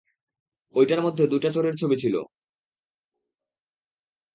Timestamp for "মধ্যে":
1.01-1.23